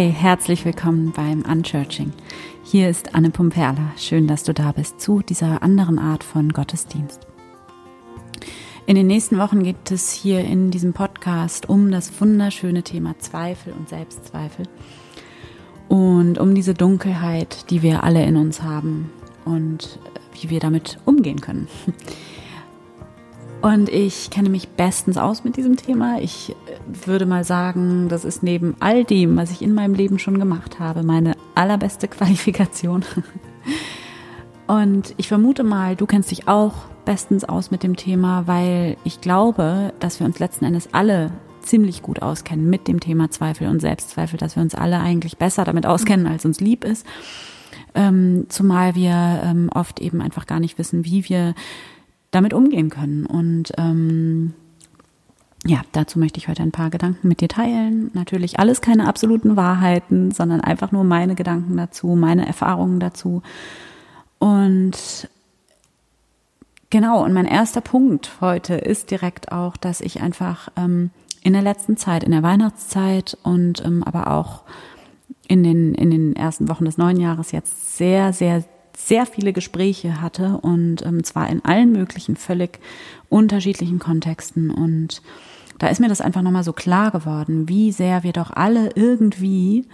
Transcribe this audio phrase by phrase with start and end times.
[0.00, 2.14] Hi, herzlich willkommen beim Unchurching.
[2.64, 3.92] Hier ist Anne Pumperla.
[3.98, 7.26] Schön, dass du da bist zu dieser anderen Art von Gottesdienst.
[8.86, 13.74] In den nächsten Wochen geht es hier in diesem Podcast um das wunderschöne Thema Zweifel
[13.74, 14.66] und Selbstzweifel
[15.90, 19.10] und um diese Dunkelheit, die wir alle in uns haben
[19.44, 19.98] und
[20.32, 21.68] wie wir damit umgehen können.
[23.62, 26.18] Und ich kenne mich bestens aus mit diesem Thema.
[26.20, 30.18] Ich äh, würde mal sagen, das ist neben all dem, was ich in meinem Leben
[30.18, 33.04] schon gemacht habe, meine allerbeste Qualifikation.
[34.66, 36.74] Und ich vermute mal, du kennst dich auch
[37.04, 41.30] bestens aus mit dem Thema, weil ich glaube, dass wir uns letzten Endes alle
[41.60, 45.64] ziemlich gut auskennen mit dem Thema Zweifel und Selbstzweifel, dass wir uns alle eigentlich besser
[45.64, 47.06] damit auskennen, als uns lieb ist.
[47.94, 51.54] Ähm, zumal wir ähm, oft eben einfach gar nicht wissen, wie wir
[52.30, 53.26] damit umgehen können.
[53.26, 54.54] Und ähm,
[55.66, 58.10] ja, dazu möchte ich heute ein paar Gedanken mit dir teilen.
[58.14, 63.42] Natürlich alles keine absoluten Wahrheiten, sondern einfach nur meine Gedanken dazu, meine Erfahrungen dazu.
[64.38, 65.28] Und
[66.88, 71.10] genau, und mein erster Punkt heute ist direkt auch, dass ich einfach ähm,
[71.42, 74.62] in der letzten Zeit, in der Weihnachtszeit und ähm, aber auch
[75.46, 78.64] in den, in den ersten Wochen des neuen Jahres jetzt sehr, sehr
[79.06, 82.78] sehr viele Gespräche hatte und ähm, zwar in allen möglichen völlig
[83.28, 85.22] unterschiedlichen Kontexten und
[85.78, 89.86] da ist mir das einfach nochmal so klar geworden, wie sehr wir doch alle irgendwie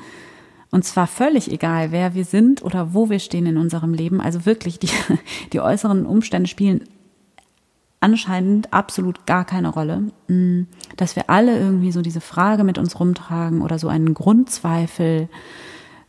[0.70, 4.20] und zwar völlig egal, wer wir sind oder wo wir stehen in unserem Leben.
[4.20, 4.90] Also wirklich, die,
[5.52, 6.82] die äußeren Umstände spielen
[8.00, 10.62] anscheinend absolut gar keine Rolle, mm,
[10.96, 15.28] dass wir alle irgendwie so diese Frage mit uns rumtragen oder so einen Grundzweifel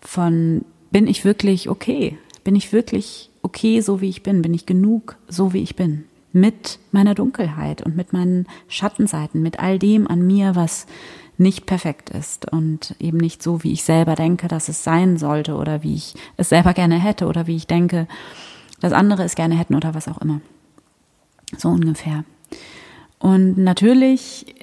[0.01, 2.17] von, bin ich wirklich okay?
[2.47, 4.41] Bin ich wirklich okay, so wie ich bin?
[4.41, 6.05] Bin ich genug, so wie ich bin?
[6.31, 10.87] Mit meiner Dunkelheit und mit meinen Schattenseiten, mit all dem an mir, was
[11.37, 15.55] nicht perfekt ist und eben nicht so, wie ich selber denke, dass es sein sollte
[15.55, 18.07] oder wie ich es selber gerne hätte oder wie ich denke,
[18.79, 20.39] dass andere es gerne hätten oder was auch immer.
[21.57, 22.23] So ungefähr.
[23.19, 24.55] Und natürlich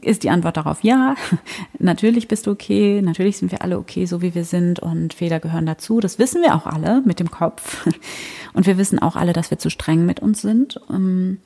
[0.00, 1.14] ist die Antwort darauf ja.
[1.78, 5.40] natürlich bist du okay, natürlich sind wir alle okay, so wie wir sind und Fehler
[5.40, 6.00] gehören dazu.
[6.00, 7.86] Das wissen wir auch alle mit dem Kopf.
[8.54, 10.80] Und wir wissen auch alle, dass wir zu streng mit uns sind.
[10.88, 11.38] Ähm,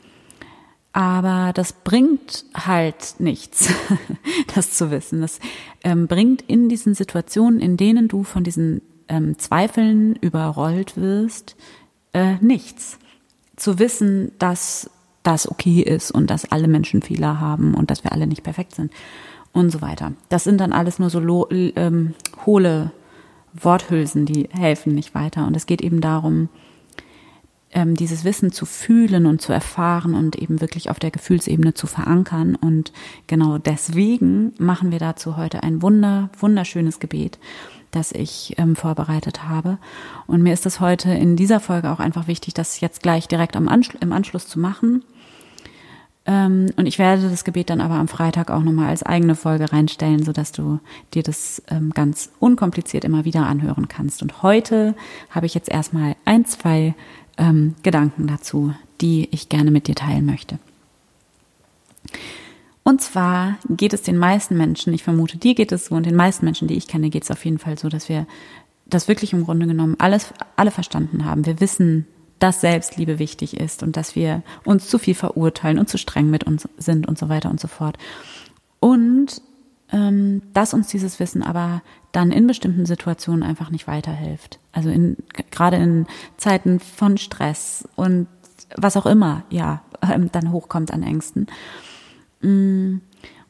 [0.92, 3.72] aber das bringt halt nichts,
[4.54, 5.20] das zu wissen.
[5.20, 5.38] Das
[5.84, 11.56] ähm, bringt in diesen Situationen, in denen du von diesen ähm, Zweifeln überrollt wirst,
[12.12, 12.98] äh, nichts.
[13.56, 14.90] Zu wissen, dass
[15.28, 18.74] das okay ist und dass alle Menschen Fehler haben und dass wir alle nicht perfekt
[18.74, 18.90] sind
[19.52, 20.12] und so weiter.
[20.30, 22.14] Das sind dann alles nur so ähm,
[22.46, 22.92] hohle
[23.52, 25.46] Worthülsen, die helfen nicht weiter.
[25.46, 26.48] Und es geht eben darum,
[27.72, 31.86] ähm, dieses Wissen zu fühlen und zu erfahren und eben wirklich auf der Gefühlsebene zu
[31.86, 32.54] verankern.
[32.54, 32.92] Und
[33.26, 37.38] genau deswegen machen wir dazu heute ein wunder, wunderschönes Gebet
[37.90, 39.78] das ich ähm, vorbereitet habe.
[40.26, 43.56] Und mir ist es heute in dieser Folge auch einfach wichtig, das jetzt gleich direkt
[43.56, 45.04] am Anschl im Anschluss zu machen.
[46.28, 49.72] Ähm, und ich werde das Gebet dann aber am Freitag auch nochmal als eigene Folge
[49.72, 50.78] reinstellen, sodass du
[51.14, 54.20] dir das ähm, ganz unkompliziert immer wieder anhören kannst.
[54.20, 54.94] Und heute
[55.30, 56.94] habe ich jetzt erstmal ein, zwei
[57.38, 60.58] ähm, Gedanken dazu, die ich gerne mit dir teilen möchte.
[62.84, 66.16] Und zwar geht es den meisten Menschen, ich vermute, dir geht es so und den
[66.16, 68.26] meisten Menschen, die ich kenne, geht es auf jeden Fall so, dass wir
[68.84, 71.46] das wirklich im Grunde genommen alles, alle verstanden haben.
[71.46, 72.06] Wir wissen,
[72.38, 76.44] dass Selbstliebe wichtig ist und dass wir uns zu viel verurteilen und zu streng mit
[76.44, 77.98] uns sind und so weiter und so fort.
[78.80, 79.42] Und
[79.90, 81.82] ähm, dass uns dieses Wissen aber
[82.12, 84.58] dann in bestimmten Situationen einfach nicht weiterhilft.
[84.72, 85.16] Also in,
[85.50, 86.06] gerade in
[86.36, 88.28] Zeiten von Stress und
[88.76, 91.46] was auch immer, ja, ähm, dann hochkommt an Ängsten.
[92.40, 92.98] Mm.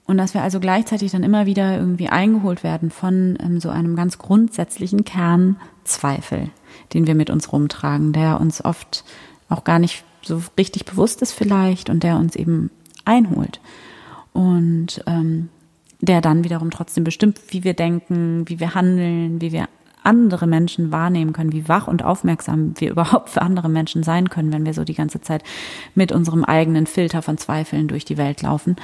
[0.08, 3.94] Und dass wir also gleichzeitig dann immer wieder irgendwie eingeholt werden von ähm, so einem
[3.94, 6.48] ganz grundsätzlichen Kernzweifel,
[6.94, 9.04] den wir mit uns rumtragen, der uns oft
[9.50, 12.70] auch gar nicht so richtig bewusst ist vielleicht und der uns eben
[13.04, 13.60] einholt.
[14.32, 15.50] Und ähm,
[16.00, 19.68] der dann wiederum trotzdem bestimmt, wie wir denken, wie wir handeln, wie wir
[20.04, 24.54] andere Menschen wahrnehmen können, wie wach und aufmerksam wir überhaupt für andere Menschen sein können,
[24.54, 25.42] wenn wir so die ganze Zeit
[25.94, 28.76] mit unserem eigenen Filter von Zweifeln durch die Welt laufen.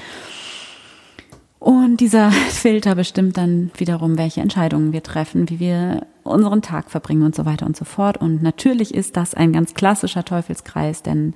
[1.64, 7.22] Und dieser Filter bestimmt dann wiederum, welche Entscheidungen wir treffen, wie wir unseren Tag verbringen
[7.22, 8.18] und so weiter und so fort.
[8.18, 11.32] Und natürlich ist das ein ganz klassischer Teufelskreis, denn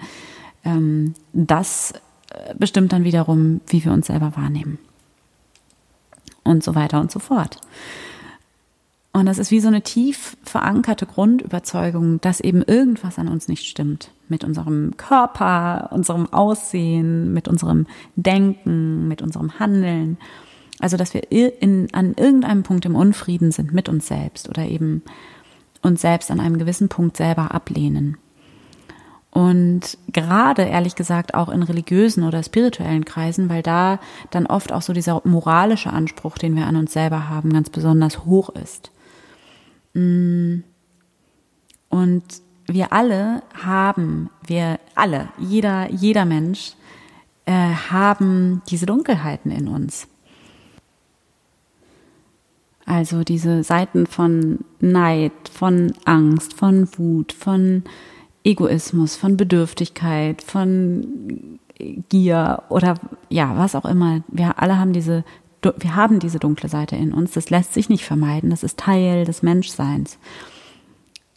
[0.66, 1.94] ähm, das
[2.30, 4.78] äh, bestimmt dann wiederum, wie wir uns selber wahrnehmen.
[6.44, 7.58] Und so weiter und so fort.
[9.12, 13.66] Und das ist wie so eine tief verankerte Grundüberzeugung, dass eben irgendwas an uns nicht
[13.66, 14.10] stimmt.
[14.28, 20.19] Mit unserem Körper, unserem Aussehen, mit unserem Denken, mit unserem Handeln.
[20.78, 25.02] Also, dass wir in, an irgendeinem Punkt im Unfrieden sind mit uns selbst oder eben
[25.82, 28.19] uns selbst an einem gewissen Punkt selber ablehnen.
[29.31, 34.00] Und gerade, ehrlich gesagt, auch in religiösen oder spirituellen Kreisen, weil da
[34.31, 38.25] dann oft auch so dieser moralische Anspruch, den wir an uns selber haben, ganz besonders
[38.25, 38.90] hoch ist.
[39.99, 40.65] Mm.
[41.89, 42.25] Und
[42.67, 46.75] wir alle haben, wir alle, jeder, jeder Mensch,
[47.47, 50.06] äh, haben diese Dunkelheiten in uns.
[52.85, 57.85] Also diese Seiten von Neid, von Angst, von Wut, von
[58.45, 61.59] Egoismus, von Bedürftigkeit, von
[62.09, 62.95] Gier oder
[63.29, 64.23] ja, was auch immer.
[64.29, 65.25] Wir alle haben diese,
[65.62, 67.32] wir haben diese dunkle Seite in uns.
[67.32, 68.50] Das lässt sich nicht vermeiden.
[68.50, 70.19] Das ist Teil des Menschseins.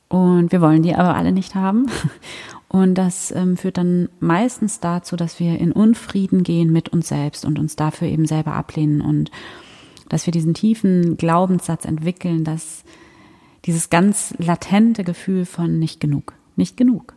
[0.07, 1.87] Und wir wollen die aber alle nicht haben.
[2.67, 7.43] Und das ähm, führt dann meistens dazu, dass wir in Unfrieden gehen mit uns selbst
[7.43, 9.29] und uns dafür eben selber ablehnen und
[10.07, 12.85] dass wir diesen tiefen Glaubenssatz entwickeln, dass
[13.65, 17.15] dieses ganz latente Gefühl von nicht genug nicht genug.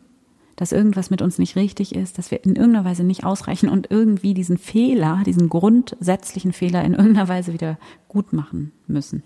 [0.56, 3.90] Dass irgendwas mit uns nicht richtig ist, dass wir in irgendeiner Weise nicht ausreichen und
[3.90, 7.78] irgendwie diesen Fehler, diesen grundsätzlichen Fehler in irgendeiner Weise wieder
[8.08, 9.24] gut machen müssen.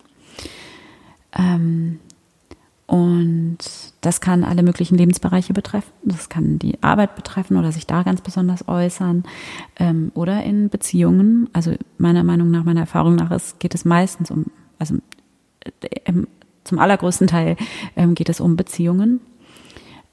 [1.36, 1.98] Ähm,
[2.88, 3.58] und
[4.00, 5.92] das kann alle möglichen Lebensbereiche betreffen.
[6.04, 9.24] Das kann die Arbeit betreffen oder sich da ganz besonders äußern.
[9.76, 11.50] Ähm, oder in Beziehungen.
[11.52, 14.46] Also meiner Meinung nach, meiner Erfahrung nach, ist, geht es meistens um,
[14.78, 14.94] also
[15.82, 16.12] äh,
[16.64, 17.56] zum allergrößten Teil
[17.94, 19.20] ähm, geht es um Beziehungen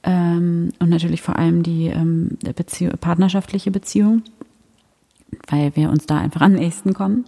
[0.06, 4.22] ähm, und natürlich vor allem die ähm, Beziehung, partnerschaftliche Beziehung,
[5.48, 7.26] weil wir uns da einfach am nächsten kommen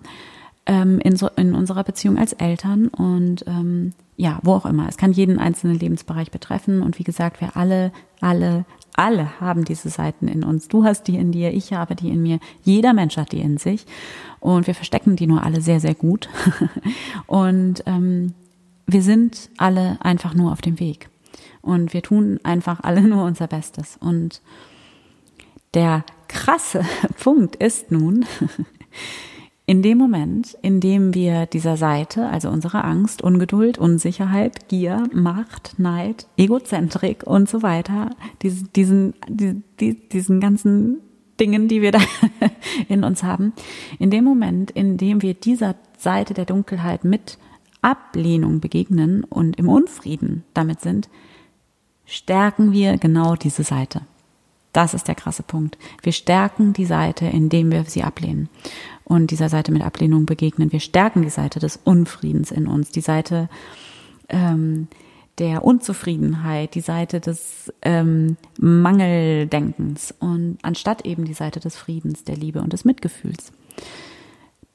[0.68, 4.86] ähm, in, so, in unserer Beziehung als Eltern und ähm, ja, wo auch immer.
[4.88, 7.90] Es kann jeden einzelnen Lebensbereich betreffen und wie gesagt, wir alle,
[8.20, 8.64] alle,
[8.94, 10.68] alle haben diese Seiten in uns.
[10.68, 13.56] Du hast die in dir, ich habe die in mir, jeder Mensch hat die in
[13.56, 13.86] sich
[14.40, 16.28] und wir verstecken die nur alle sehr, sehr gut
[17.26, 18.34] und ähm,
[18.86, 21.08] wir sind alle einfach nur auf dem Weg.
[21.62, 23.96] Und wir tun einfach alle nur unser Bestes.
[24.00, 24.40] Und
[25.74, 26.82] der krasse
[27.22, 28.24] Punkt ist nun,
[29.66, 35.78] in dem Moment, in dem wir dieser Seite, also unsere Angst, Ungeduld, Unsicherheit, Gier, Macht,
[35.78, 38.10] Neid, Egozentrik und so weiter,
[38.42, 39.14] diesen, diesen,
[39.78, 41.00] diesen ganzen
[41.38, 42.00] Dingen, die wir da
[42.88, 43.52] in uns haben,
[43.98, 47.38] in dem Moment, in dem wir dieser Seite der Dunkelheit mit
[47.82, 51.08] Ablehnung begegnen und im Unfrieden damit sind,
[52.08, 54.00] stärken wir genau diese Seite.
[54.72, 55.78] Das ist der krasse Punkt.
[56.02, 58.48] Wir stärken die Seite, indem wir sie ablehnen
[59.04, 60.72] und dieser Seite mit Ablehnung begegnen.
[60.72, 63.48] Wir stärken die Seite des Unfriedens in uns, die Seite
[64.28, 64.88] ähm,
[65.38, 72.36] der Unzufriedenheit, die Seite des ähm, Mangeldenkens und anstatt eben die Seite des Friedens, der
[72.36, 73.52] Liebe und des Mitgefühls.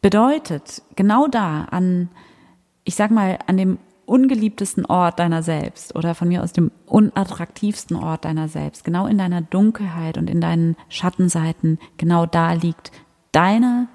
[0.02, 2.10] Bedeutet genau da an,
[2.84, 3.78] ich sag mal, an dem
[4.14, 9.18] ungeliebtesten Ort deiner selbst oder von mir aus dem unattraktivsten Ort deiner selbst, genau in
[9.18, 12.92] deiner Dunkelheit und in deinen Schattenseiten, genau da liegt
[13.32, 13.88] deine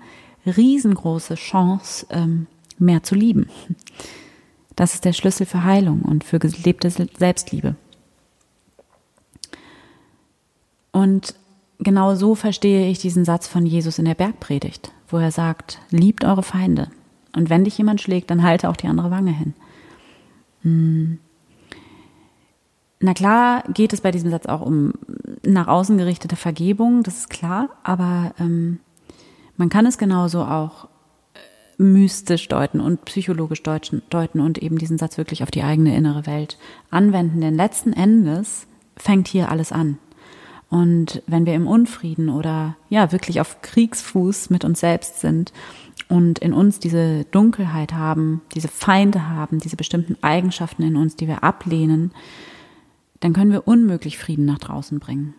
[0.44, 2.48] riesengroße Chance, ähm,
[2.80, 3.48] mehr zu lieben.
[4.74, 7.76] Das ist der Schlüssel für Heilung und für gelebte Selbstliebe.
[10.90, 11.36] Und
[11.78, 16.24] genau so verstehe ich diesen Satz von Jesus in der Bergpredigt, wo er sagt, liebt
[16.24, 16.90] eure Feinde.
[17.36, 19.54] Und wenn dich jemand schlägt, dann halte auch die andere Wange hin.
[20.62, 21.18] Hm.
[23.00, 24.92] Na klar geht es bei diesem Satz auch um
[25.44, 28.80] nach außen gerichtete Vergebung, das ist klar, aber ähm,
[29.56, 30.88] man kann es genauso auch
[31.34, 36.26] äh, mystisch deuten und psychologisch deuten und eben diesen Satz wirklich auf die eigene innere
[36.26, 36.58] Welt
[36.90, 37.40] anwenden.
[37.40, 39.98] Denn letzten Endes fängt hier alles an.
[40.70, 45.52] Und wenn wir im Unfrieden oder ja wirklich auf Kriegsfuß mit uns selbst sind
[46.08, 51.28] und in uns diese Dunkelheit haben, diese Feinde haben, diese bestimmten Eigenschaften in uns, die
[51.28, 52.12] wir ablehnen,
[53.20, 55.34] dann können wir unmöglich Frieden nach draußen bringen.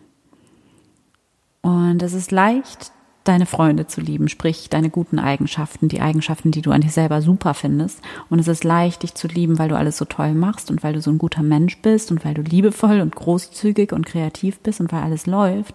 [1.62, 2.92] Und es ist leicht,
[3.24, 7.20] deine Freunde zu lieben, sprich deine guten Eigenschaften, die Eigenschaften, die du an dir selber
[7.20, 8.00] super findest.
[8.30, 10.94] Und es ist leicht, dich zu lieben, weil du alles so toll machst und weil
[10.94, 14.80] du so ein guter Mensch bist und weil du liebevoll und großzügig und kreativ bist
[14.80, 15.74] und weil alles läuft.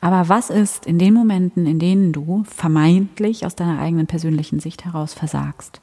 [0.00, 4.84] Aber was ist in den Momenten, in denen du vermeintlich aus deiner eigenen persönlichen Sicht
[4.84, 5.80] heraus versagst?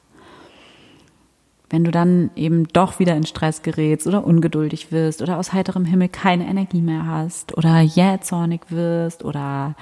[1.68, 5.84] Wenn du dann eben doch wieder in Stress gerätst oder ungeduldig wirst oder aus heiterem
[5.84, 9.74] Himmel keine Energie mehr hast oder jähzornig wirst oder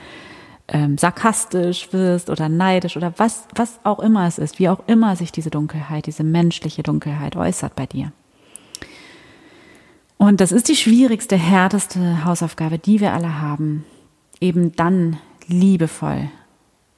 [0.68, 5.16] ähm, sarkastisch wirst oder neidisch oder was, was auch immer es ist, wie auch immer
[5.16, 8.12] sich diese Dunkelheit, diese menschliche Dunkelheit äußert bei dir.
[10.18, 13.84] Und das ist die schwierigste, härteste Hausaufgabe, die wir alle haben,
[14.40, 16.30] eben dann liebevoll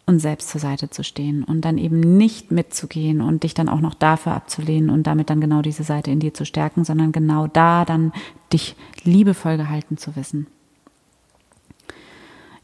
[0.07, 3.81] uns selbst zur Seite zu stehen und dann eben nicht mitzugehen und dich dann auch
[3.81, 7.47] noch dafür abzulehnen und damit dann genau diese Seite in dir zu stärken, sondern genau
[7.47, 8.13] da dann
[8.53, 10.47] dich liebevoll gehalten zu wissen.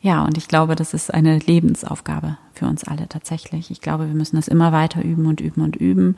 [0.00, 3.71] Ja, und ich glaube, das ist eine Lebensaufgabe für uns alle tatsächlich.
[3.71, 6.16] Ich glaube, wir müssen das immer weiter üben und üben und üben.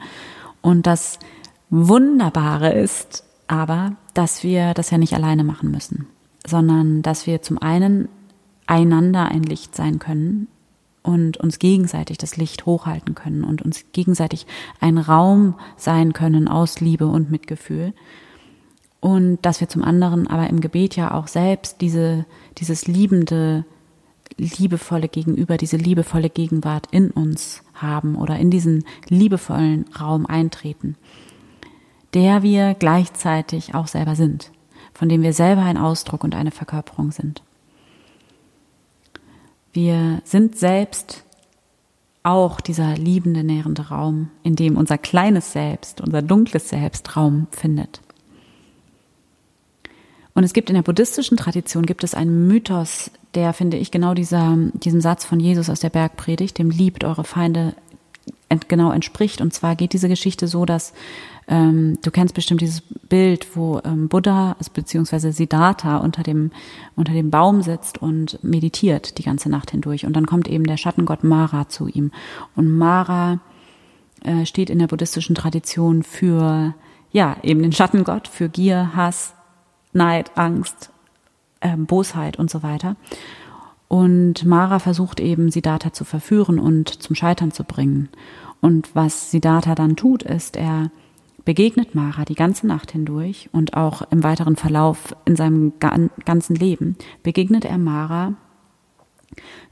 [0.60, 1.18] Und das
[1.70, 6.06] Wunderbare ist aber, dass wir das ja nicht alleine machen müssen,
[6.46, 8.08] sondern dass wir zum einen
[8.66, 10.46] einander ein Licht sein können
[11.02, 14.46] und uns gegenseitig das Licht hochhalten können und uns gegenseitig
[14.80, 17.92] ein Raum sein können aus Liebe und Mitgefühl.
[19.02, 22.24] Und dass wir zum anderen aber im Gebet ja auch selbst diese,
[22.58, 23.64] dieses liebende,
[24.36, 30.94] liebevolle Gegenüber, diese liebevolle Gegenwart in uns haben oder in diesen liebevollen Raum eintreten,
[32.14, 34.52] der wir gleichzeitig auch selber sind,
[34.94, 37.42] von dem wir selber ein Ausdruck und eine Verkörperung sind.
[39.72, 41.24] Wir sind selbst
[42.22, 48.00] auch dieser liebende, nährende Raum, in dem unser kleines Selbst, unser dunkles Selbst Raum findet.
[50.34, 54.14] Und es gibt in der buddhistischen Tradition gibt es einen Mythos, der finde ich genau
[54.14, 57.74] dieser, diesem Satz von Jesus aus der Bergpredigt, dem liebt eure Feinde
[58.68, 59.40] genau entspricht.
[59.40, 60.92] Und zwar geht diese Geschichte so, dass
[61.48, 66.50] ähm, du kennst bestimmt dieses Bild, wo ähm, Buddha, also beziehungsweise Siddhartha unter dem,
[66.94, 70.04] unter dem Baum sitzt und meditiert die ganze Nacht hindurch.
[70.04, 72.12] Und dann kommt eben der Schattengott Mara zu ihm.
[72.54, 73.40] Und Mara
[74.22, 76.74] äh, steht in der buddhistischen Tradition für,
[77.10, 79.34] ja, eben den Schattengott, für Gier, Hass,
[79.92, 80.90] Neid, Angst,
[81.60, 82.96] äh, Bosheit und so weiter.
[83.88, 88.08] Und Mara versucht eben, Siddhartha zu verführen und zum Scheitern zu bringen.
[88.60, 90.90] Und was Siddhartha dann tut, ist, er
[91.44, 96.96] begegnet Mara die ganze Nacht hindurch und auch im weiteren Verlauf in seinem ganzen Leben
[97.22, 98.34] begegnet er Mara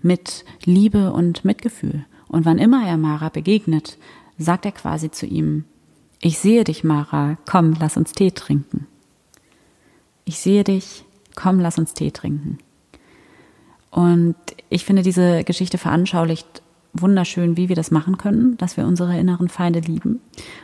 [0.03, 2.05] mit Liebe und Mitgefühl.
[2.29, 3.99] Und wann immer er Mara begegnet,
[4.39, 5.65] sagt er quasi zu ihm,
[6.21, 8.87] ich sehe dich, Mara, komm, lass uns Tee trinken.
[10.31, 12.59] Ich sehe dich, komm, lass uns Tee trinken.
[13.91, 14.37] Und
[14.69, 19.49] ich finde, diese Geschichte veranschaulicht wunderschön, wie wir das machen können, dass wir unsere inneren
[19.49, 20.21] Feinde lieben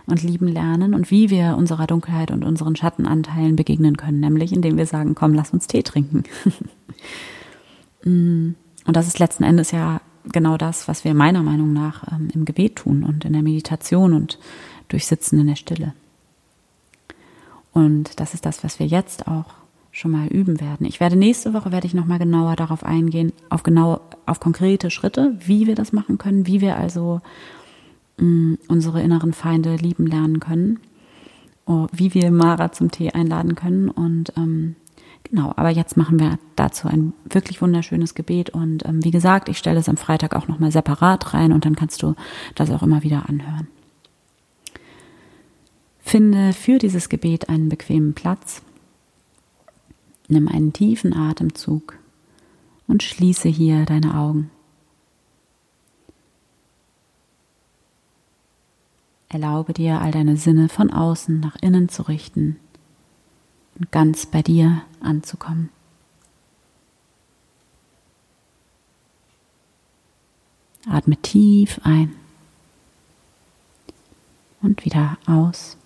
[0.07, 4.77] und lieben lernen und wie wir unserer Dunkelheit und unseren Schattenanteilen begegnen können, nämlich indem
[4.77, 6.23] wir sagen, komm, lass uns Tee trinken.
[8.05, 8.55] Mm.
[8.85, 12.45] und das ist letzten Endes ja genau das, was wir meiner Meinung nach ähm, im
[12.45, 14.39] Gebet tun und in der Meditation und
[14.87, 15.93] durch Sitzen in der Stille.
[17.77, 19.45] Und das ist das, was wir jetzt auch
[19.93, 20.87] schon mal üben werden.
[20.87, 24.91] Ich werde nächste Woche werde ich noch mal genauer darauf eingehen, auf genau auf konkrete
[24.91, 27.21] Schritte, wie wir das machen können, wie wir also
[28.17, 30.81] mh, mm, unsere inneren Feinde lieben lernen können,
[31.67, 34.77] oh, wie wir Mara zum Tee einladen können und ähm,
[35.25, 35.53] genau.
[35.57, 39.81] Aber jetzt machen wir dazu ein wirklich wunderschönes Gebet und ähm, wie gesagt, ich stelle
[39.81, 42.15] es am Freitag auch noch mal separat rein und dann kannst du
[42.55, 43.69] das auch immer wieder anhören.
[46.07, 48.63] Finde für dieses Gebet einen bequemen Platz
[50.29, 51.99] Nimm einen tiefen Atemzug
[52.89, 54.51] und schließe hier deine Augen.
[59.29, 62.57] Erlaube dir, all deine Sinne von außen nach innen zu richten
[63.79, 65.69] und ganz bei dir anzukommen.
[70.89, 72.15] Atme tief ein
[74.63, 75.77] und wieder aus.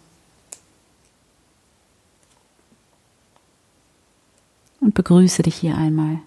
[4.81, 6.19] Und begrüße dich hier einmal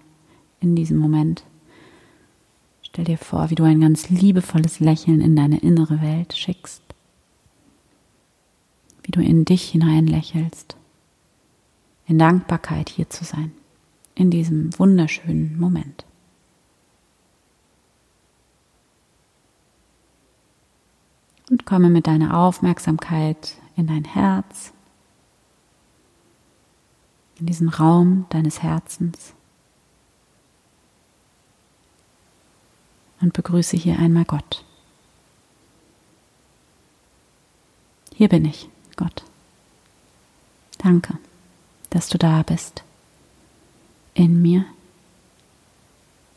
[0.60, 1.44] in diesem Moment.
[2.82, 6.82] Stell dir vor, wie du ein ganz liebevolles Lächeln in deine innere Welt schickst,
[9.02, 10.76] wie du in dich hinein lächelst,
[12.06, 13.52] in Dankbarkeit hier zu sein,
[14.14, 16.04] in diesem wunderschönen Moment.
[21.50, 24.73] Und komme mit deiner Aufmerksamkeit in dein Herz,
[27.38, 29.34] in diesen Raum deines Herzens
[33.20, 34.64] und begrüße hier einmal Gott.
[38.14, 39.24] Hier bin ich, Gott.
[40.78, 41.18] Danke,
[41.90, 42.84] dass du da bist.
[44.14, 44.64] In mir,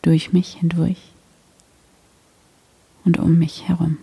[0.02, 1.12] durch mich hindurch
[3.04, 3.98] und um mich herum.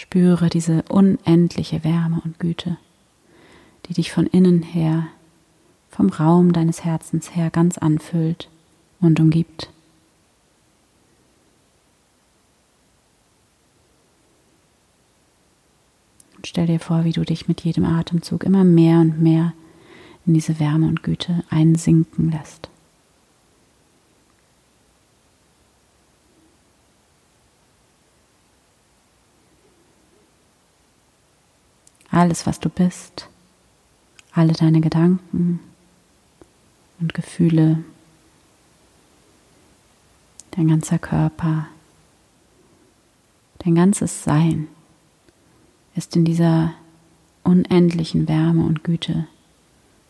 [0.00, 2.78] Spüre diese unendliche Wärme und Güte,
[3.86, 5.08] die dich von innen her,
[5.90, 8.48] vom Raum deines Herzens her ganz anfüllt
[9.00, 9.70] und umgibt.
[16.36, 19.52] Und stell dir vor, wie du dich mit jedem Atemzug immer mehr und mehr
[20.26, 22.70] in diese Wärme und Güte einsinken lässt.
[32.18, 33.28] Alles, was du bist,
[34.32, 35.60] alle deine Gedanken
[36.98, 37.84] und Gefühle,
[40.50, 41.68] dein ganzer Körper,
[43.58, 44.66] dein ganzes Sein
[45.94, 46.74] ist in dieser
[47.44, 49.28] unendlichen Wärme und Güte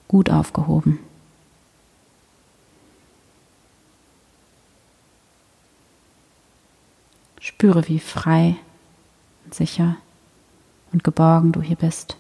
[0.09, 1.01] gut aufgehoben.
[7.39, 8.57] Spüre, wie frei
[9.45, 9.99] und sicher
[10.93, 12.17] und geborgen du hier bist.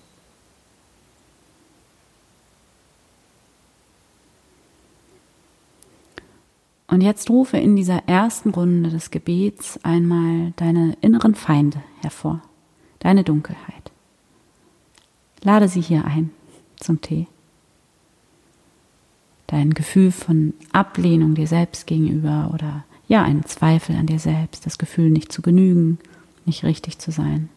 [6.91, 12.41] Und jetzt rufe in dieser ersten Runde des Gebets einmal deine inneren Feinde hervor,
[12.99, 13.93] deine Dunkelheit.
[15.43, 16.31] Lade sie hier ein
[16.77, 17.27] zum Tee.
[19.47, 24.79] Dein Gefühl von Ablehnung dir selbst gegenüber oder ja, ein Zweifel an dir selbst, das
[24.79, 25.99] Gefühl nicht zu genügen,
[26.45, 27.49] nicht richtig zu sein.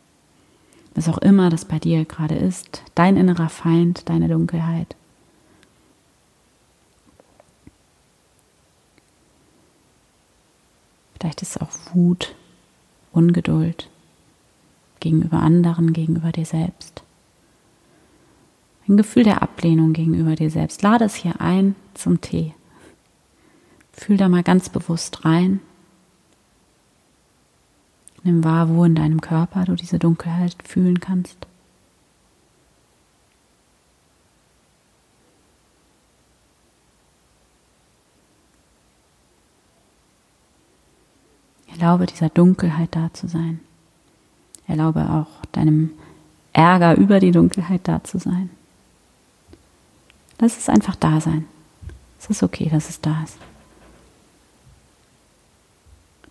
[0.94, 4.96] Was auch immer das bei dir gerade ist, dein innerer Feind, deine Dunkelheit.
[11.20, 12.36] Vielleicht ist es auch Wut,
[13.12, 13.90] Ungeduld
[15.00, 17.04] gegenüber anderen, gegenüber dir selbst.
[18.88, 20.82] Ein Gefühl der Ablehnung gegenüber dir selbst.
[20.82, 22.54] Lade es hier ein zum Tee.
[23.94, 25.60] Fühl da mal ganz bewusst rein.
[28.24, 31.38] Nimm wahr, wo in deinem Körper du diese Dunkelheit fühlen kannst.
[41.68, 43.60] Erlaube dieser Dunkelheit da zu sein.
[44.68, 45.90] Erlaube auch deinem
[46.54, 48.52] Ärger über die Dunkelheit da zu sein.
[50.38, 51.46] Lass es einfach da sein.
[52.20, 53.38] Es ist okay, dass es da ist.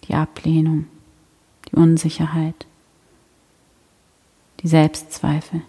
[0.05, 0.87] Die Ablehnung,
[1.71, 2.67] die Unsicherheit,
[4.61, 5.63] die Selbstzweifel.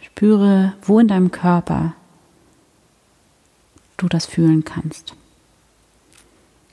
[0.00, 1.94] Spüre, wo in deinem Körper
[3.98, 5.14] du das fühlen kannst.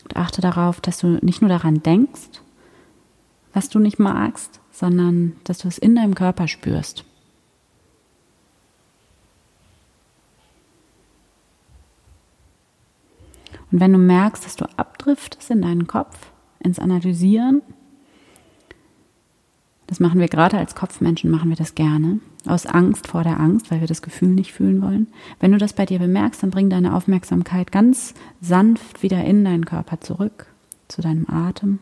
[0.03, 2.41] Und achte darauf, dass du nicht nur daran denkst,
[3.53, 7.05] was du nicht magst, sondern dass du es in deinem Körper spürst.
[13.73, 17.63] Und wenn du merkst, dass du abdriftest in deinen Kopf, ins Analysieren,
[19.87, 23.71] das machen wir gerade als Kopfmenschen, machen wir das gerne, aus Angst vor der Angst,
[23.71, 25.07] weil wir das Gefühl nicht fühlen wollen.
[25.39, 29.65] Wenn du das bei dir bemerkst, dann bring deine Aufmerksamkeit ganz sanft wieder in deinen
[29.65, 30.45] Körper zurück,
[30.87, 31.79] zu deinem Atem.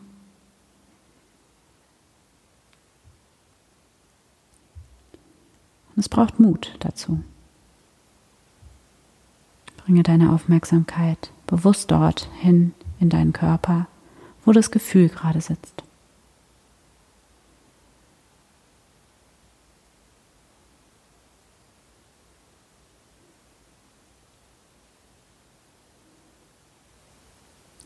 [5.94, 7.22] Und es braucht Mut dazu.
[9.84, 13.86] Bringe deine Aufmerksamkeit bewusst dorthin in deinen Körper,
[14.42, 15.82] wo das Gefühl gerade sitzt.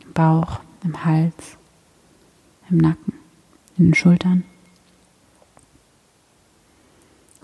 [0.04, 1.56] Im Bauch, im Hals,
[2.70, 3.14] im Nacken,
[3.76, 4.44] in den Schultern.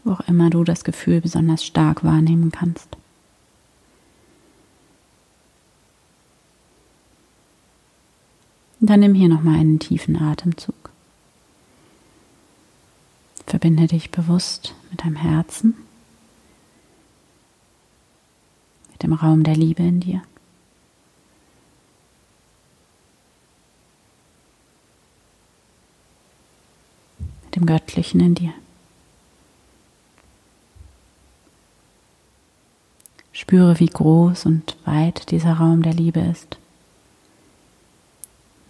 [0.05, 2.97] wo auch immer du das Gefühl besonders stark wahrnehmen kannst.
[8.83, 10.75] Und dann nimm hier nochmal einen tiefen Atemzug.
[13.47, 15.77] Verbinde dich bewusst mit deinem Herzen,
[18.91, 20.23] mit dem Raum der Liebe in dir.
[27.45, 28.53] Mit dem Göttlichen in dir.
[33.31, 36.59] Spüre, wie groß und weit dieser Raum der Liebe ist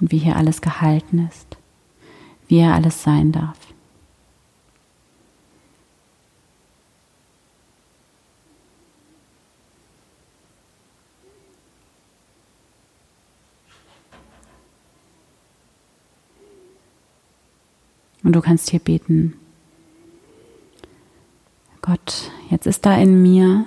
[0.02, 1.56] und wie hier alles gehalten ist,
[2.48, 3.56] wie er alles sein darf.
[18.24, 19.34] Und du kannst hier beten,
[21.80, 23.66] Gott, jetzt ist da in mir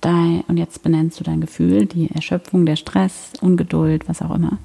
[0.00, 4.58] dein, und jetzt benennst du dein Gefühl, die Erschöpfung, der Stress, Ungeduld, was auch immer.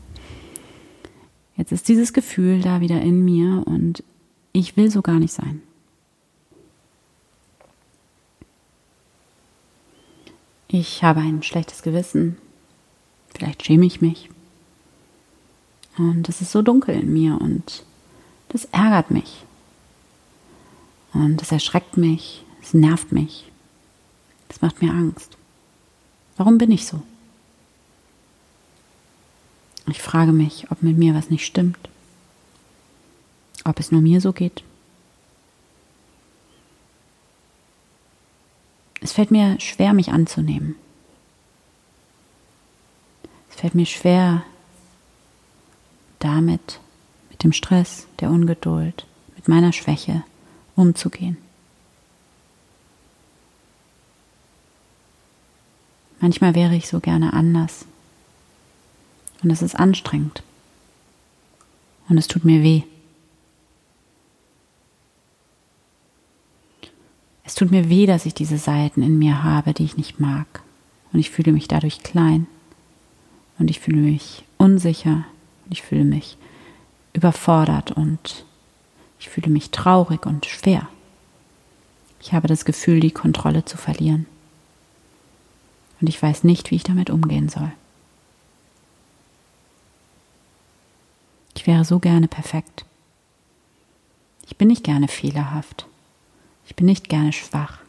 [1.56, 4.04] Jetzt ist dieses Gefühl da wieder in mir und
[4.54, 5.62] ich will so gar nicht sein.
[10.68, 12.38] Ich habe ein schlechtes Gewissen.
[13.36, 14.30] Vielleicht schäme ich mich.
[15.98, 17.84] Und es ist so dunkel in mir und
[18.50, 19.46] Das ärgert mich.
[21.12, 23.52] Und das erschreckt mich, es nervt mich.
[24.48, 25.38] Das macht mir Angst.
[26.38, 27.02] Warum bin ich so?
[29.88, 31.90] Ich frage mich, ob mit mir was nicht stimmt.
[33.66, 34.64] Ob es nur mir so geht.
[39.02, 40.76] Es fällt mir schwer, mich anzunehmen.
[43.50, 44.44] Es fällt mir schwer,
[46.20, 46.80] damit,
[47.30, 50.24] mit dem Stress, der Ungeduld, mit meiner Schwäche
[50.76, 51.38] umzugehen.
[56.22, 57.86] Manchmal wäre ich so gerne anders.
[59.44, 60.42] Und es ist anstrengend.
[62.10, 62.84] Und es tut mir weh.
[67.44, 70.64] Es tut mir weh, dass ich diese Seiten in mir habe, die ich nicht mag.
[71.12, 72.48] Und ich fühle mich dadurch klein.
[73.60, 75.26] Und ich fühle mich unsicher.
[75.66, 76.38] Und ich fühle mich
[77.12, 77.92] überfordert.
[77.92, 78.46] Und
[79.20, 80.88] ich fühle mich traurig und schwer.
[82.22, 84.26] Ich habe das Gefühl, die Kontrolle zu verlieren
[86.04, 87.72] und ich weiß nicht, wie ich damit umgehen soll.
[91.56, 92.86] Ich wäre so gerne perfekt.
[94.46, 95.88] Ich bin nicht gerne fehlerhaft.
[96.66, 97.80] Ich bin nicht gerne schwach,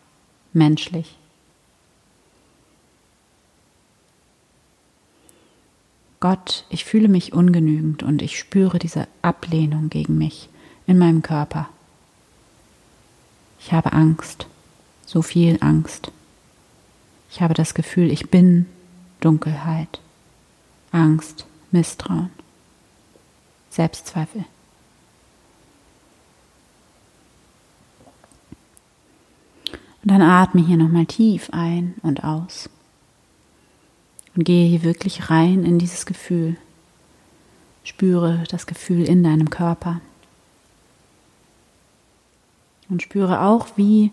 [0.53, 1.17] menschlich.
[6.21, 10.49] Gott, ich fühle mich ungenügend und ich spüre diese Ablehnung gegen mich
[10.87, 11.69] in meinem Körper.
[13.61, 14.47] Ich habe Angst,
[15.05, 16.11] so viel Angst.
[17.31, 18.67] Ich habe das Gefühl, ich bin
[19.21, 20.01] Dunkelheit,
[20.93, 22.31] Angst, Misstrauen,
[23.75, 24.45] Selbstzweifel.
[30.03, 32.69] Und dann atme hier nochmal tief ein und aus.
[34.37, 36.57] Und gehe hier wirklich rein in dieses Gefühl.
[37.85, 40.01] Spüre das Gefühl in deinem Körper.
[42.91, 44.13] Und spüre auch, wie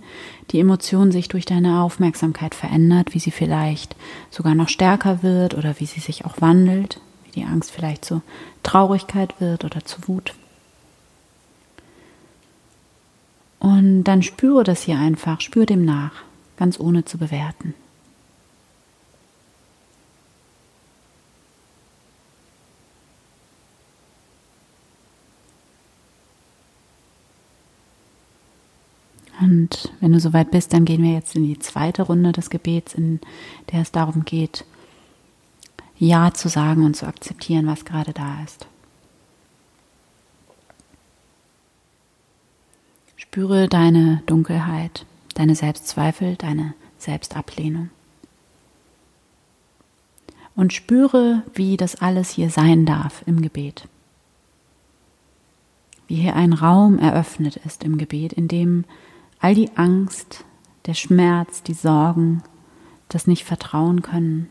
[0.52, 3.96] die Emotion sich durch deine Aufmerksamkeit verändert, wie sie vielleicht
[4.30, 8.22] sogar noch stärker wird oder wie sie sich auch wandelt, wie die Angst vielleicht zu
[8.64, 10.34] Traurigkeit wird oder zu Wut.
[13.60, 16.14] Und dann spüre das hier einfach, spüre dem nach,
[16.58, 17.76] ganz ohne zu bewerten.
[29.42, 32.94] Und wenn du soweit bist, dann gehen wir jetzt in die zweite Runde des Gebets,
[32.94, 33.20] in
[33.72, 34.66] der es darum geht,
[36.02, 38.66] Ja zu sagen und zu akzeptieren, was gerade da ist.
[43.16, 47.92] Spüre deine Dunkelheit, deine Selbstzweifel, deine Selbstablehnung.
[50.56, 53.88] Und spüre, wie das alles hier sein darf im Gebet.
[56.08, 58.86] Wie hier ein Raum eröffnet ist im Gebet, in dem
[59.40, 60.46] all die Angst,
[60.88, 62.42] der Schmerz, die Sorgen,
[63.08, 64.50] das nicht vertrauen können,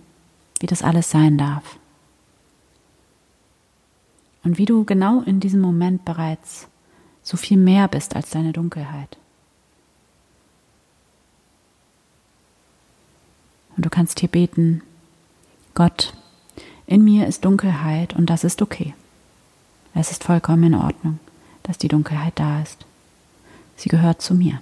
[0.61, 1.79] wie das alles sein darf.
[4.45, 6.69] Und wie du genau in diesem Moment bereits
[7.23, 9.19] so viel mehr bist als deine Dunkelheit.
[13.77, 14.83] Und du kannst hier beten,
[15.75, 16.15] Gott,
[16.87, 18.95] in mir ist Dunkelheit und das ist okay.
[19.95, 21.19] Es ist vollkommen in Ordnung,
[21.63, 22.85] dass die Dunkelheit da ist.
[23.77, 24.61] Sie gehört zu mir.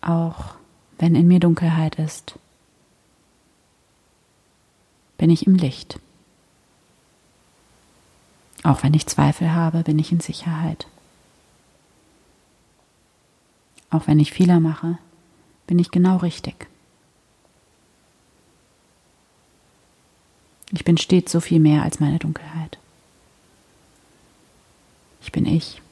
[0.00, 0.54] Auch
[0.98, 2.34] wenn in mir Dunkelheit ist,
[5.18, 5.98] bin ich im Licht.
[8.62, 10.86] Auch wenn ich Zweifel habe, bin ich in Sicherheit.
[13.90, 14.98] Auch wenn ich Fehler mache,
[15.66, 16.68] bin ich genau richtig.
[20.72, 22.78] Ich bin stets so viel mehr als meine Dunkelheit.
[25.20, 25.82] Ich bin ich.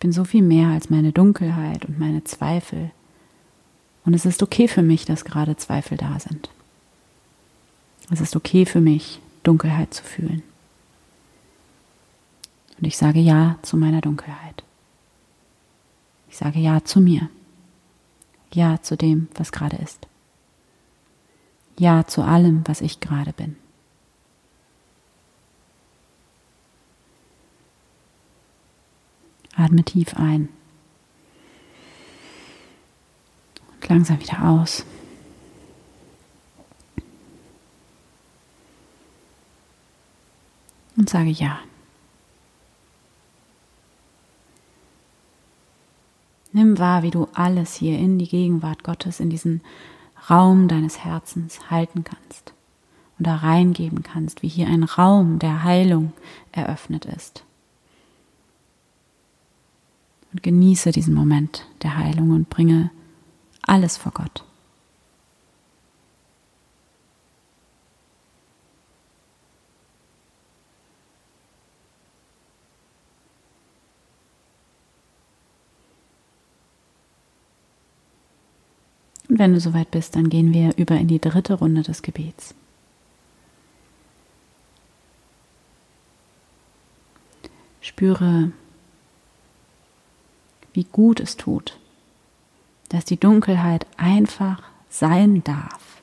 [0.00, 2.90] Bin so viel mehr als meine Dunkelheit und meine Zweifel.
[4.04, 6.50] Und es ist okay für mich, dass gerade Zweifel da sind.
[8.10, 10.42] Es ist okay für mich, Dunkelheit zu fühlen.
[12.78, 14.64] Und ich sage Ja zu meiner Dunkelheit.
[16.28, 17.28] Ich sage Ja zu mir.
[18.52, 20.08] Ja zu dem, was gerade ist.
[21.78, 23.56] Ja zu allem, was ich gerade bin.
[29.54, 30.48] Atme tief ein.
[33.74, 34.84] Und langsam wieder aus.
[40.96, 41.58] Und sage ja.
[46.52, 49.62] Nimm wahr, wie du alles hier in die Gegenwart Gottes, in diesen
[50.28, 52.52] Raum deines Herzens halten kannst
[53.18, 56.12] und da reingeben kannst, wie hier ein Raum der Heilung
[56.52, 57.44] eröffnet ist.
[60.32, 62.90] Und genieße diesen Moment der Heilung und bringe
[63.62, 64.44] alles vor Gott.
[79.28, 82.54] Und wenn du soweit bist, dann gehen wir über in die dritte Runde des Gebets.
[87.80, 88.52] Spüre,
[90.72, 91.78] wie gut es tut,
[92.88, 96.02] dass die Dunkelheit einfach sein darf,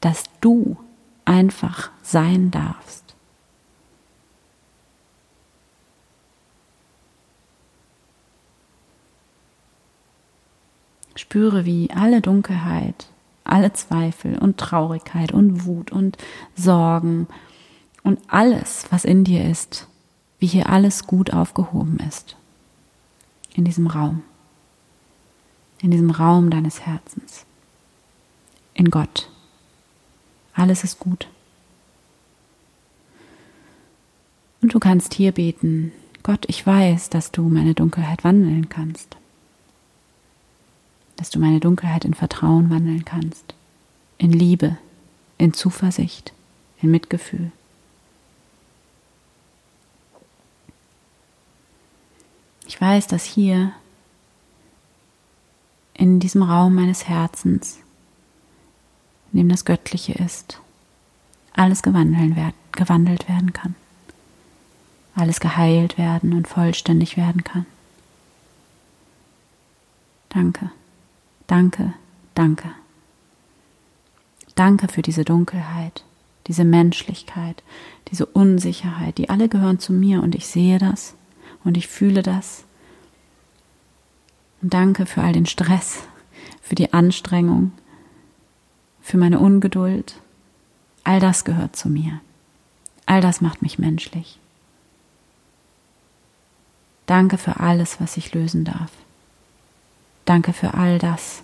[0.00, 0.76] dass du
[1.24, 3.02] einfach sein darfst.
[11.14, 13.06] Spüre, wie alle Dunkelheit,
[13.44, 16.16] alle Zweifel und Traurigkeit und Wut und
[16.54, 17.26] Sorgen
[18.02, 19.88] und alles, was in dir ist,
[20.38, 22.36] wie hier alles gut aufgehoben ist.
[23.54, 24.22] In diesem Raum.
[25.80, 27.44] In diesem Raum deines Herzens.
[28.74, 29.28] In Gott.
[30.54, 31.28] Alles ist gut.
[34.60, 39.16] Und du kannst hier beten, Gott, ich weiß, dass du meine Dunkelheit wandeln kannst
[41.22, 43.54] dass du meine Dunkelheit in Vertrauen wandeln kannst,
[44.18, 44.76] in Liebe,
[45.38, 46.32] in Zuversicht,
[46.80, 47.52] in Mitgefühl.
[52.72, 53.74] Ich weiß, dass hier
[55.92, 57.80] in diesem Raum meines Herzens,
[59.30, 60.58] in dem das Göttliche ist,
[61.52, 63.74] alles gewandelt werden kann,
[65.14, 67.66] alles geheilt werden und vollständig werden kann.
[70.30, 70.70] Danke.
[71.48, 71.92] Danke,
[72.34, 72.70] danke.
[74.54, 76.04] Danke für diese Dunkelheit,
[76.46, 77.62] diese Menschlichkeit,
[78.10, 81.16] diese Unsicherheit, die alle gehören zu mir und ich sehe das
[81.64, 82.64] und ich fühle das.
[84.60, 86.02] Und danke für all den Stress,
[86.60, 87.72] für die Anstrengung,
[89.00, 90.14] für meine Ungeduld.
[91.04, 92.20] All das gehört zu mir.
[93.06, 94.38] All das macht mich menschlich.
[97.06, 98.90] Danke für alles, was ich lösen darf.
[100.24, 101.42] Danke für all das,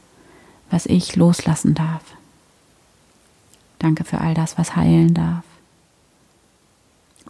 [0.70, 2.02] was ich loslassen darf.
[3.78, 5.44] Danke für all das, was heilen darf.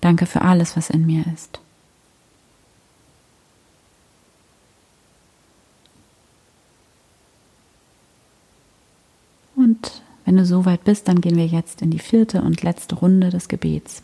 [0.00, 1.60] Danke für alles, was in mir ist.
[9.56, 12.96] Und wenn du so weit bist, dann gehen wir jetzt in die vierte und letzte
[12.96, 14.02] Runde des Gebets.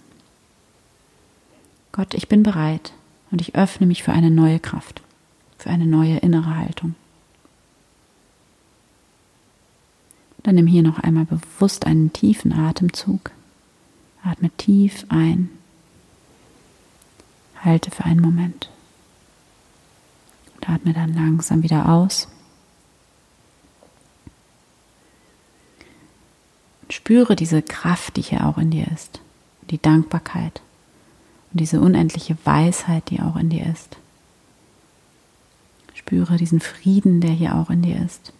[1.93, 2.95] Gott, ich bin bereit
[3.31, 5.03] und ich öffne mich für eine neue Kraft,
[5.59, 6.95] für eine neue innere Haltung.
[10.43, 13.31] Dann nimm hier noch einmal bewusst einen tiefen Atemzug.
[14.23, 15.51] Atme tief ein.
[17.63, 18.71] Halte für einen Moment.
[20.55, 22.29] Und atme dann langsam wieder aus.
[26.93, 29.21] Spüre diese Kraft, die hier auch in dir ist.
[29.71, 30.61] Die Dankbarkeit.
[31.53, 33.97] Und diese unendliche Weisheit, die auch in dir ist.
[35.95, 38.33] Spüre diesen Frieden, der hier auch in dir ist.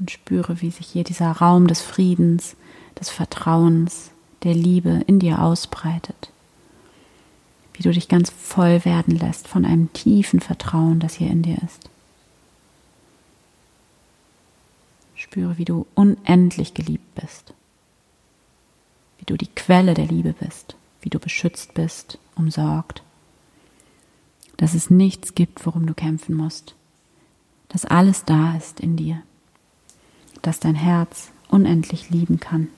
[0.00, 2.56] und spüre, wie sich hier dieser Raum des Friedens,
[2.98, 4.10] des Vertrauens,
[4.42, 6.32] der Liebe in dir ausbreitet.
[7.80, 11.56] Wie du dich ganz voll werden lässt von einem tiefen Vertrauen, das hier in dir
[11.64, 11.88] ist.
[15.14, 17.54] Spüre, wie du unendlich geliebt bist.
[19.16, 20.76] Wie du die Quelle der Liebe bist.
[21.00, 23.02] Wie du beschützt bist, umsorgt.
[24.58, 26.74] Dass es nichts gibt, worum du kämpfen musst.
[27.70, 29.22] Dass alles da ist in dir
[30.42, 32.68] das dein Herz unendlich lieben kann.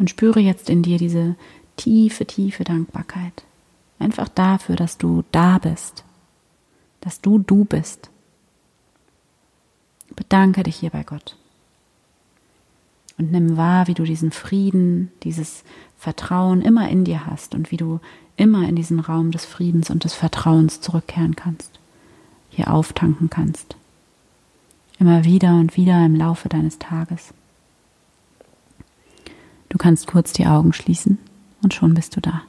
[0.00, 1.36] Und spüre jetzt in dir diese
[1.76, 3.44] tiefe, tiefe Dankbarkeit.
[3.98, 6.04] Einfach dafür, dass du da bist,
[7.02, 8.08] dass du du bist.
[10.16, 11.36] Bedanke dich hier bei Gott.
[13.18, 15.64] Und nimm wahr, wie du diesen Frieden, dieses
[15.98, 18.00] Vertrauen immer in dir hast und wie du
[18.38, 21.78] immer in diesen Raum des Friedens und des Vertrauens zurückkehren kannst,
[22.48, 23.76] hier auftanken kannst.
[24.98, 27.34] Immer wieder und wieder im Laufe deines Tages.
[29.70, 31.18] Du kannst kurz die Augen schließen
[31.62, 32.42] und schon bist du da.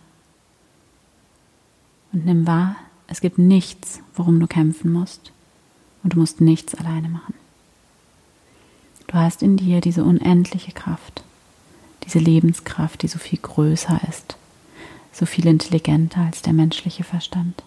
[2.11, 2.75] Und nimm wahr,
[3.07, 5.31] es gibt nichts, worum du kämpfen musst.
[6.03, 7.35] Und du musst nichts alleine machen.
[9.07, 11.23] Du hast in dir diese unendliche Kraft,
[12.05, 14.35] diese Lebenskraft, die so viel größer ist,
[15.11, 17.61] so viel intelligenter als der menschliche Verstand.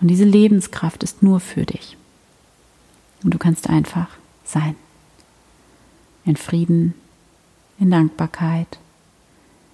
[0.00, 1.96] Und diese Lebenskraft ist nur für dich.
[3.22, 4.08] Und du kannst einfach
[4.44, 4.74] sein.
[6.24, 6.94] In Frieden,
[7.78, 8.78] in Dankbarkeit,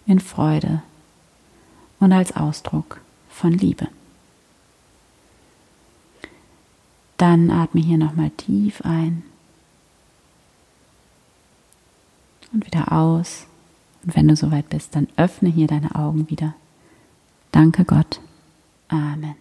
[0.06, 0.82] in Freude
[1.98, 3.88] und als Ausdruck von Liebe.
[7.16, 9.22] Dann atme hier nochmal tief ein
[12.52, 13.46] und wieder aus.
[14.02, 16.54] Und wenn du soweit bist, dann öffne hier deine Augen wieder.
[17.52, 18.20] Danke Gott.
[18.88, 19.34] Amen.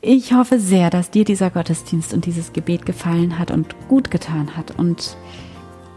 [0.00, 4.56] Ich hoffe sehr, dass dir dieser Gottesdienst und dieses Gebet gefallen hat und gut getan
[4.56, 4.78] hat.
[4.78, 5.16] Und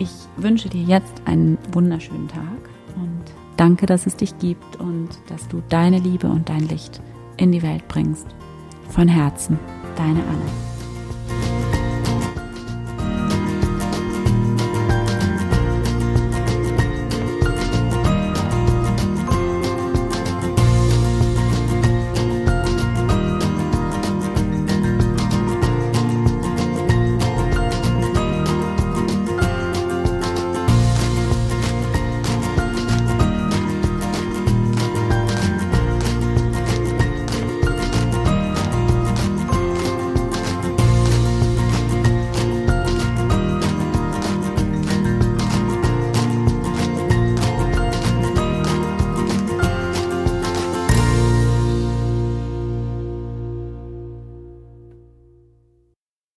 [0.02, 3.22] ich wünsche dir jetzt einen wunderschönen Tag und
[3.56, 7.02] danke, dass es dich gibt und dass du deine Liebe und dein Licht
[7.38, 8.28] in die Welt bringst.
[8.90, 9.60] Von Herzen,
[9.96, 10.71] deine Anne.